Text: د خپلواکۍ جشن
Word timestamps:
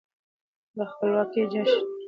د 0.77 0.79
خپلواکۍ 0.91 1.41
جشن 1.51 1.83